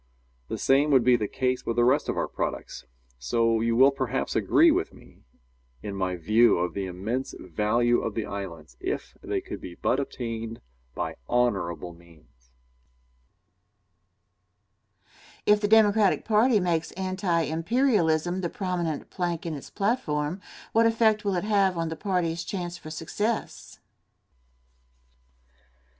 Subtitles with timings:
[0.47, 2.85] The same would be the case with the rest of our products.
[3.19, 5.19] So you will perhaps agree with me
[5.83, 10.01] in my view of the immense value of the islands if they could but be
[10.01, 10.59] obtained
[10.95, 12.49] by honorable means.
[15.43, 15.43] Question.
[15.45, 20.41] If the Democratic party makes anti imperialism the prominent plank in its platform,
[20.71, 23.77] what effect will it have on the party's chance for success?